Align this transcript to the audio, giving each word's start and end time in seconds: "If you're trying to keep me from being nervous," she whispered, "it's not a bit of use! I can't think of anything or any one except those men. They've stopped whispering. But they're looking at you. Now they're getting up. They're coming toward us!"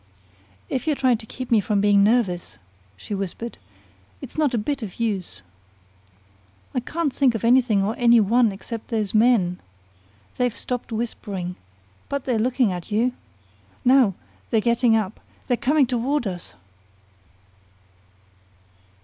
"If 0.67 0.87
you're 0.87 0.95
trying 0.95 1.17
to 1.19 1.27
keep 1.27 1.51
me 1.51 1.59
from 1.59 1.79
being 1.79 2.03
nervous," 2.03 2.57
she 2.97 3.13
whispered, 3.13 3.59
"it's 4.19 4.35
not 4.35 4.55
a 4.55 4.57
bit 4.57 4.81
of 4.81 4.99
use! 4.99 5.43
I 6.73 6.79
can't 6.79 7.13
think 7.13 7.35
of 7.35 7.45
anything 7.45 7.83
or 7.83 7.93
any 7.99 8.19
one 8.19 8.51
except 8.51 8.87
those 8.87 9.13
men. 9.13 9.59
They've 10.37 10.57
stopped 10.57 10.91
whispering. 10.91 11.55
But 12.09 12.25
they're 12.25 12.39
looking 12.39 12.71
at 12.71 12.89
you. 12.91 13.11
Now 13.85 14.15
they're 14.49 14.59
getting 14.59 14.95
up. 14.95 15.19
They're 15.47 15.55
coming 15.55 15.85
toward 15.85 16.25
us!" 16.25 16.55